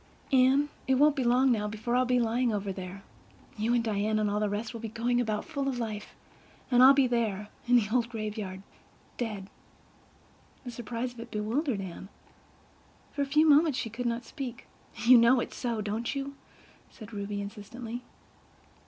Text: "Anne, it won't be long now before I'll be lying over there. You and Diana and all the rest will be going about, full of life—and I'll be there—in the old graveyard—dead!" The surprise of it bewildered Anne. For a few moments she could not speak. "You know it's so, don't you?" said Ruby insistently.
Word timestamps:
"Anne, 0.33 0.69
it 0.87 0.95
won't 0.95 1.15
be 1.15 1.23
long 1.23 1.51
now 1.51 1.67
before 1.67 1.95
I'll 1.95 2.05
be 2.07 2.19
lying 2.19 2.51
over 2.51 2.73
there. 2.73 3.03
You 3.55 3.75
and 3.75 3.83
Diana 3.83 4.21
and 4.21 4.31
all 4.31 4.39
the 4.39 4.49
rest 4.49 4.73
will 4.73 4.79
be 4.81 4.87
going 4.89 5.21
about, 5.21 5.45
full 5.45 5.67
of 5.67 5.77
life—and 5.77 6.81
I'll 6.81 6.95
be 6.95 7.05
there—in 7.05 7.75
the 7.75 7.85
old 7.93 8.09
graveyard—dead!" 8.09 9.47
The 10.63 10.71
surprise 10.71 11.13
of 11.13 11.19
it 11.19 11.29
bewildered 11.29 11.81
Anne. 11.81 12.09
For 13.11 13.21
a 13.21 13.27
few 13.27 13.47
moments 13.47 13.77
she 13.77 13.91
could 13.91 14.07
not 14.07 14.25
speak. 14.25 14.65
"You 15.03 15.19
know 15.19 15.39
it's 15.39 15.55
so, 15.55 15.81
don't 15.81 16.15
you?" 16.15 16.33
said 16.89 17.13
Ruby 17.13 17.39
insistently. 17.39 18.01